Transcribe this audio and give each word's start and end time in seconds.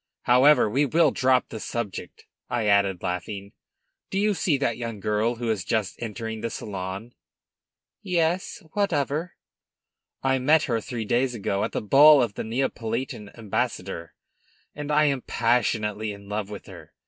However, 0.23 0.67
we 0.67 0.83
will 0.87 1.11
drop 1.11 1.49
the 1.49 1.59
subject," 1.59 2.25
I 2.49 2.65
added, 2.65 3.03
laughing. 3.03 3.51
"Do 4.09 4.17
you 4.17 4.33
see 4.33 4.57
that 4.57 4.75
young 4.75 4.99
girl 4.99 5.35
who 5.35 5.51
is 5.51 5.63
just 5.63 6.01
entering 6.01 6.41
the 6.41 6.49
salon?" 6.49 7.13
"Yes, 8.01 8.63
what 8.71 8.91
of 8.93 9.09
her?" 9.09 9.35
"I 10.23 10.39
met 10.39 10.63
her, 10.63 10.81
three 10.81 11.05
days 11.05 11.35
ago, 11.35 11.63
at 11.63 11.71
the 11.71 11.83
ball 11.83 12.23
of 12.23 12.33
the 12.33 12.43
Neapolitan 12.43 13.29
ambassador, 13.35 14.15
and 14.73 14.91
I 14.91 15.05
am 15.05 15.21
passionately 15.21 16.13
in 16.13 16.27
love 16.27 16.49
with 16.49 16.65
her. 16.65 16.93